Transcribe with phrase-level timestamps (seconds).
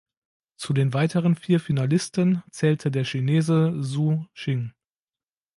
[0.57, 4.73] Zu den weiteren vier Finalisten zählte der Chinese Zhou Qing.